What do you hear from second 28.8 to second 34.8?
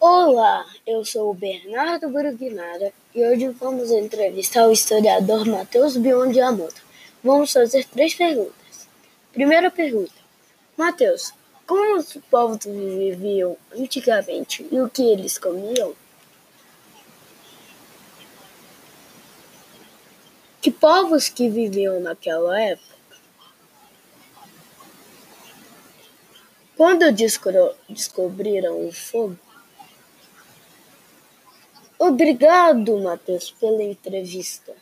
o fogo? Obrigado, Matheus, pela entrevista.